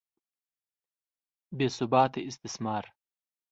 بې 1.57 1.67
ثباته 1.77 2.19
استثمار. 2.29 2.83